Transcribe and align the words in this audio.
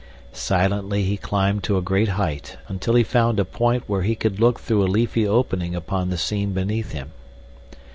Silently 0.33 1.03
he 1.03 1.15
climbed 1.15 1.63
to 1.63 1.77
a 1.77 1.81
great 1.83 2.07
height 2.07 2.57
until 2.67 2.95
he 2.95 3.03
found 3.03 3.39
a 3.39 3.45
point 3.45 3.83
where 3.85 4.01
he 4.01 4.15
could 4.15 4.39
look 4.39 4.59
through 4.59 4.83
a 4.83 4.89
leafy 4.89 5.27
opening 5.27 5.75
upon 5.75 6.09
the 6.09 6.17
scene 6.17 6.53
beneath 6.53 6.91
him. 6.91 7.11